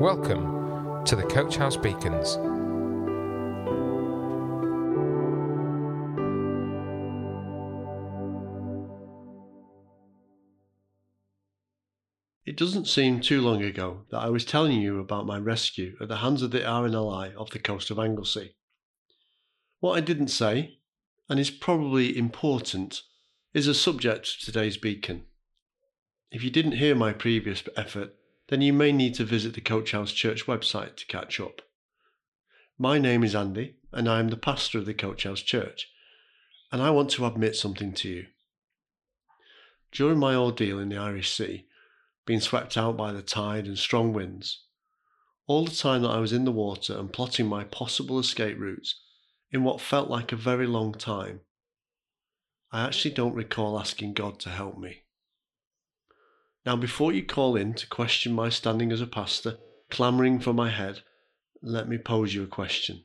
[0.00, 2.36] Welcome to the Coach House Beacons.
[12.46, 16.08] It doesn't seem too long ago that I was telling you about my rescue at
[16.08, 18.56] the hands of the RNLI off the coast of Anglesey.
[19.80, 20.78] What I didn't say,
[21.28, 23.02] and is probably important,
[23.52, 25.26] is a subject of today's beacon.
[26.30, 28.16] If you didn't hear my previous effort,
[28.52, 31.62] then you may need to visit the Coach House Church website to catch up.
[32.76, 35.88] My name is Andy, and I am the pastor of the Coach House Church,
[36.70, 38.26] and I want to admit something to you.
[39.90, 41.64] During my ordeal in the Irish Sea,
[42.26, 44.64] being swept out by the tide and strong winds.
[45.46, 49.00] All the time that I was in the water and plotting my possible escape routes
[49.50, 51.40] in what felt like a very long time,
[52.70, 55.04] I actually don't recall asking God to help me.
[56.64, 59.58] Now, before you call in to question my standing as a pastor,
[59.90, 61.02] clamouring for my head,
[61.60, 63.04] let me pose you a question.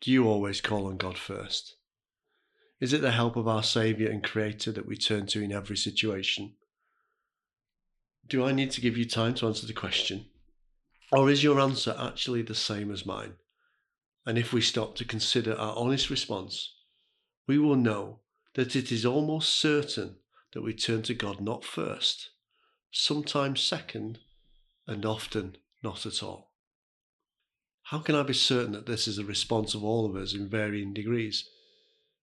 [0.00, 1.76] Do you always call on God first?
[2.80, 5.76] Is it the help of our Saviour and Creator that we turn to in every
[5.76, 6.54] situation?
[8.26, 10.26] Do I need to give you time to answer the question?
[11.12, 13.34] Or is your answer actually the same as mine?
[14.26, 16.74] And if we stop to consider our honest response,
[17.46, 18.20] we will know
[18.54, 20.16] that it is almost certain
[20.56, 22.30] that we turn to God not first,
[22.90, 24.20] sometimes second,
[24.86, 26.52] and often not at all.
[27.82, 30.48] How can I be certain that this is the response of all of us in
[30.48, 31.46] varying degrees?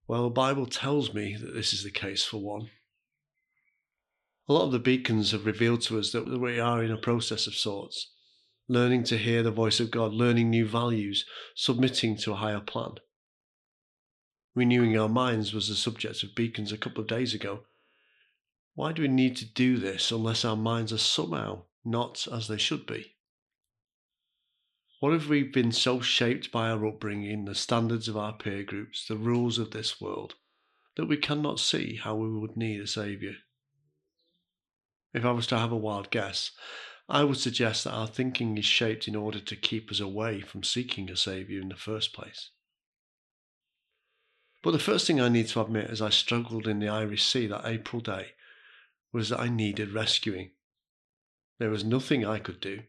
[0.08, 2.72] Well, the Bible tells me that this is the case for one.
[4.50, 7.46] A lot of the beacons have revealed to us that we are in a process
[7.46, 8.14] of sorts,
[8.68, 11.24] learning to hear the voice of God, learning new values,
[11.56, 12.94] submitting to a higher plan.
[14.56, 17.66] Renewing our minds was the subject of beacons a couple of days ago.
[18.76, 22.58] Why do we need to do this unless our minds are somehow not as they
[22.58, 23.16] should be?
[25.00, 29.06] What if we've been so shaped by our upbringing, the standards of our peer groups,
[29.08, 30.36] the rules of this world,
[30.96, 33.34] that we cannot see how we would need a Saviour?
[35.14, 36.52] If I was to have a wild guess,
[37.08, 40.64] I would suggest that our thinking is shaped in order to keep us away from
[40.64, 42.50] seeking a Saviour in the first place.
[44.64, 47.46] But the first thing I need to admit as I struggled in the Irish Sea
[47.48, 48.32] that April day
[49.14, 50.52] was that I needed rescuing.
[51.60, 52.82] There was nothing I could do.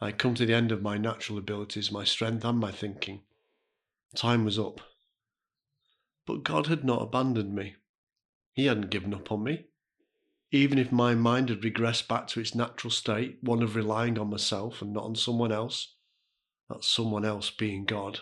[0.00, 3.22] I had come to the end of my natural abilities, my strength, and my thinking.
[4.14, 4.80] Time was up.
[6.26, 7.74] But God had not abandoned me.
[8.52, 9.64] He hadn't given up on me
[10.50, 14.30] even if my mind had regressed back to its natural state, one of relying on
[14.30, 15.94] myself and not on someone else,
[16.68, 18.20] that someone else being God.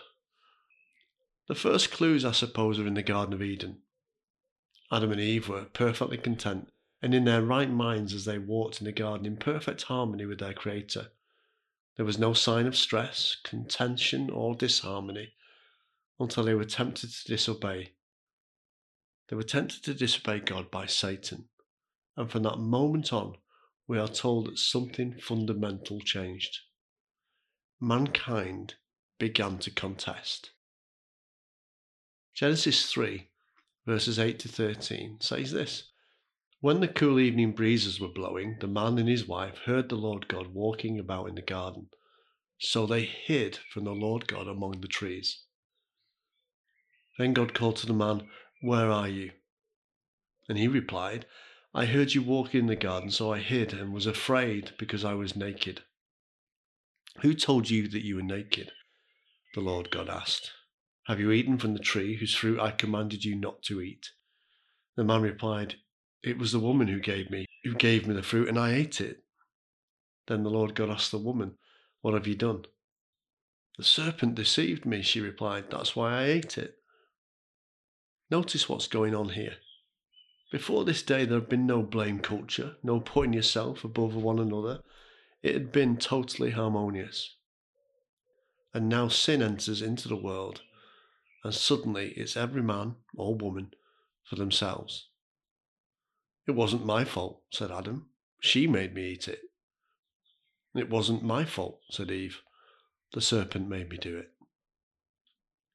[1.49, 3.79] The first clues, I suppose, are in the Garden of Eden.
[4.91, 6.69] Adam and Eve were perfectly content
[7.03, 10.39] and in their right minds as they walked in the garden in perfect harmony with
[10.39, 11.09] their Creator.
[11.97, 15.33] There was no sign of stress, contention, or disharmony
[16.19, 17.93] until they were tempted to disobey.
[19.29, 21.49] They were tempted to disobey God by Satan
[22.17, 23.37] and from that moment on,
[23.87, 26.61] we are told that something fundamental changed.
[27.81, 28.75] Mankind
[29.19, 30.51] began to contest.
[32.35, 33.29] Genesis 3,
[33.87, 35.91] verses 8 to 13 says this
[36.61, 40.27] When the cool evening breezes were blowing, the man and his wife heard the Lord
[40.27, 41.91] God walking about in the garden.
[42.59, 45.45] So they hid from the Lord God among the trees.
[47.19, 48.31] Then God called to the man,
[48.63, 49.33] Where are you?
[50.49, 51.27] And he replied,
[51.75, 55.13] I heard you walking in the garden, so I hid and was afraid because I
[55.13, 55.83] was naked.
[57.21, 58.73] Who told you that you were naked?
[59.55, 60.53] The Lord God asked.
[61.07, 64.11] Have you eaten from the tree whose fruit I commanded you not to eat?
[64.97, 65.77] The man replied,
[66.23, 69.01] It was the woman who gave me, who gave me the fruit, and I ate
[69.01, 69.23] it.
[70.27, 71.57] Then the Lord God asked the woman,
[72.01, 72.65] What have you done?
[73.79, 75.71] The serpent deceived me, she replied.
[75.71, 76.79] That's why I ate it.
[78.31, 79.57] Notice what's going on here.
[80.51, 84.81] Before this day, there had been no blame culture, no putting yourself above one another.
[85.43, 87.37] It had been totally harmonious.
[88.73, 90.63] And now sin enters into the world,
[91.45, 93.73] and suddenly it's every man or woman
[94.25, 95.09] for themselves.
[96.47, 98.07] It wasn't my fault, said Adam.
[98.41, 99.41] She made me eat it.
[100.75, 102.43] It wasn't my fault, said Eve.
[103.13, 104.31] The serpent made me do it.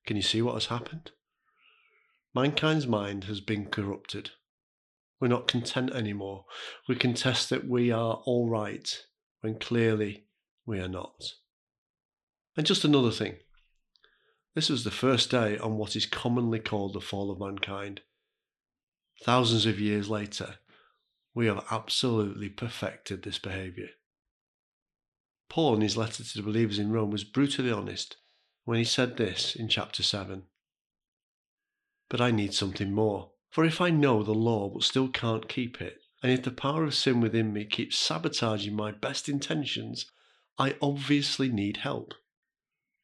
[0.06, 1.12] Can you see what has happened?
[2.33, 4.31] Mankind's mind has been corrupted.
[5.19, 6.45] We're not content anymore.
[6.88, 8.88] We contest that we are all right
[9.41, 10.25] when clearly
[10.65, 11.33] we are not.
[12.56, 13.38] And just another thing
[14.53, 18.01] this was the first day on what is commonly called the fall of mankind.
[19.24, 20.56] Thousands of years later,
[21.33, 23.89] we have absolutely perfected this behaviour.
[25.50, 28.18] Paul, in his letter to the believers in Rome, was brutally honest
[28.63, 30.44] when he said this in chapter 7
[32.10, 33.31] But I need something more.
[33.50, 36.86] For if I know the law but still can't keep it, and if the power
[36.86, 40.06] of sin within me keeps sabotaging my best intentions,
[40.57, 42.13] I obviously need help.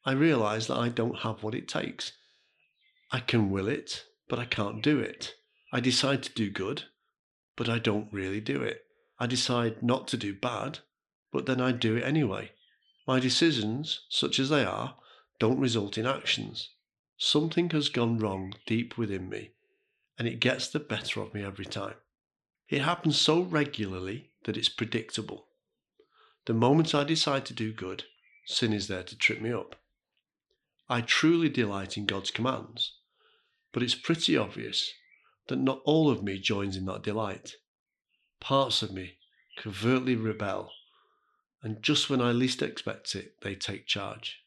[0.05, 2.13] I realize that I don't have what it takes.
[3.11, 5.35] I can will it, but I can't do it.
[5.73, 6.85] I decide to do good,
[7.57, 8.85] but I don't really do it.
[9.19, 10.79] I decide not to do bad,
[11.33, 12.51] but then I do it anyway.
[13.05, 14.95] My decisions, such as they are,
[15.39, 16.69] don't result in actions.
[17.17, 19.51] Something has gone wrong deep within me,
[20.17, 21.95] and it gets the better of me every time.
[22.69, 25.47] It happens so regularly that it's predictable.
[26.45, 28.03] The moment I decide to do good,
[28.45, 29.75] sin is there to trip me up.
[30.87, 32.93] I truly delight in God's commands,
[33.73, 34.93] but it's pretty obvious
[35.47, 37.53] that not all of me joins in that delight.
[38.39, 39.17] Parts of me
[39.57, 40.71] covertly rebel,
[41.63, 44.43] and just when I least expect it, they take charge.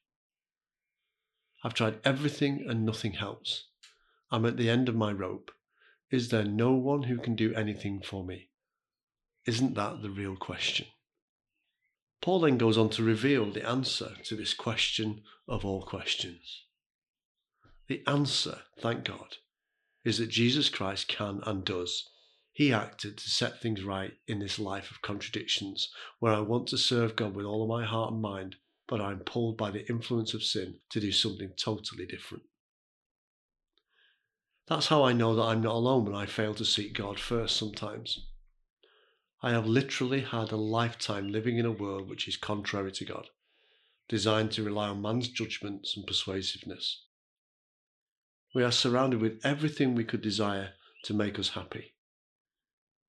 [1.62, 3.66] I've tried everything and nothing helps.
[4.30, 5.50] I'm at the end of my rope.
[6.10, 8.48] Is there no one who can do anything for me?
[9.46, 10.86] Isn't that the real question?
[12.22, 16.64] Paul then goes on to reveal the answer to this question of all questions.
[17.88, 19.36] The answer, thank God,
[20.04, 22.08] is that Jesus Christ can and does.
[22.52, 25.88] He acted to set things right in this life of contradictions,
[26.18, 28.56] where I want to serve God with all of my heart and mind,
[28.86, 32.44] but I'm pulled by the influence of sin to do something totally different.
[34.66, 37.56] That's how I know that I'm not alone when I fail to seek God first
[37.56, 38.26] sometimes.
[39.42, 43.28] I have literally had a lifetime living in a world which is contrary to God,
[44.08, 47.04] designed to rely on man's judgments and persuasiveness.
[48.54, 50.72] We are surrounded with everything we could desire
[51.04, 51.94] to make us happy.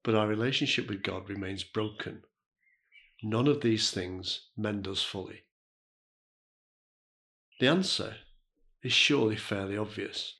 [0.03, 2.23] But our relationship with God remains broken.
[3.23, 5.43] None of these things mend us fully.
[7.59, 8.17] The answer
[8.83, 10.37] is surely fairly obvious.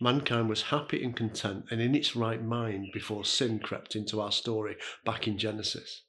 [0.00, 4.32] Mankind was happy and content and in its right mind before sin crept into our
[4.32, 6.02] story back in Genesis.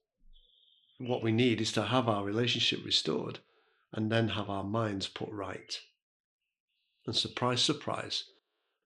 [0.97, 3.39] What we need is to have our relationship restored
[3.91, 5.79] and then have our minds put right.
[7.05, 8.25] And surprise, surprise,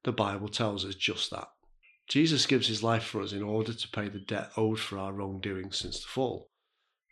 [0.03, 1.49] the Bible tells us just that.
[2.07, 5.11] Jesus gives his life for us in order to pay the debt owed for our
[5.11, 6.51] wrongdoing since the fall.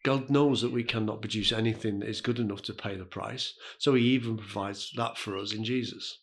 [0.04, 3.54] God knows that we cannot produce anything that is good enough to pay the price,
[3.78, 6.20] so he even provides that for us in Jesus.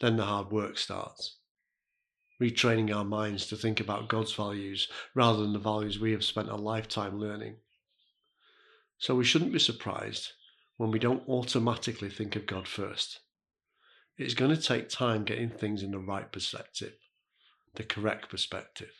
[0.00, 1.38] Then the hard work starts.
[2.40, 6.50] Retraining our minds to think about God's values rather than the values we have spent
[6.50, 7.56] a lifetime learning.
[8.98, 10.32] So we shouldn't be surprised
[10.76, 13.20] when we don't automatically think of God first.
[14.18, 16.94] It's going to take time getting things in the right perspective,
[17.74, 18.90] the correct perspective,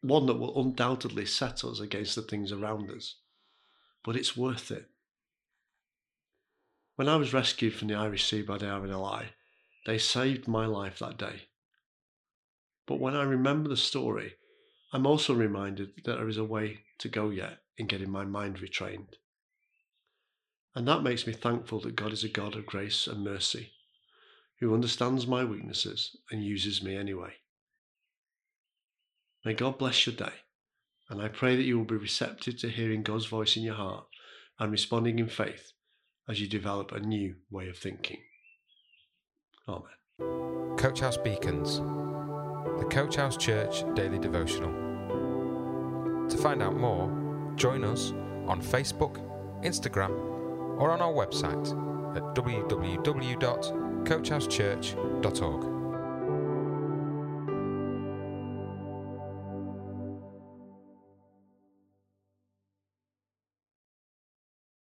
[0.00, 3.16] one that will undoubtedly set us against the things around us.
[4.02, 4.88] But it's worth it.
[6.96, 9.26] When I was rescued from the Irish Sea by the RNLI,
[9.84, 11.48] they saved my life that day.
[12.86, 14.34] But when I remember the story,
[14.92, 18.58] I'm also reminded that there is a way to go yet in getting my mind
[18.58, 19.14] retrained.
[20.74, 23.72] And that makes me thankful that God is a God of grace and mercy,
[24.64, 27.34] who understands my weaknesses and uses me anyway.
[29.44, 30.32] May God bless your day,
[31.10, 34.06] and I pray that you will be receptive to hearing God's voice in your heart
[34.58, 35.74] and responding in faith
[36.26, 38.20] as you develop a new way of thinking.
[39.68, 39.82] Amen.
[40.78, 41.80] Coach House Beacons,
[42.80, 44.72] the Coach House Church Daily Devotional.
[46.26, 48.12] To find out more, join us
[48.46, 49.18] on Facebook,
[49.62, 50.18] Instagram,
[50.80, 52.34] or on our website at
[54.04, 55.73] www.coachhousechurch.org.